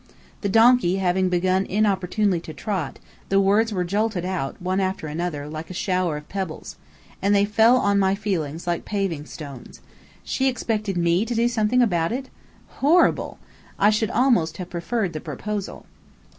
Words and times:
The 0.41 0.49
donkey 0.49 0.95
having 0.95 1.29
begun 1.29 1.63
inopportunely 1.67 2.39
to 2.39 2.55
trot, 2.55 2.97
the 3.29 3.39
words 3.39 3.71
were 3.71 3.83
jolted 3.83 4.25
out, 4.25 4.59
one 4.59 4.79
after 4.79 5.05
another, 5.05 5.47
like 5.47 5.69
a 5.69 5.75
shower 5.75 6.17
of 6.17 6.27
pebbles. 6.27 6.75
And 7.21 7.35
they 7.35 7.45
fell 7.45 7.77
on 7.77 7.99
my 7.99 8.15
feelings 8.15 8.65
like 8.65 8.83
paving 8.83 9.27
stones. 9.27 9.79
She 10.23 10.47
expected 10.47 10.97
me 10.97 11.23
to 11.23 11.35
do 11.35 11.47
something 11.47 11.83
about 11.83 12.11
it! 12.11 12.29
Horrible! 12.79 13.37
I 13.77 13.91
should 13.91 14.09
almost 14.09 14.57
have 14.57 14.71
preferred 14.71 15.13
the 15.13 15.21
proposal. 15.21 15.85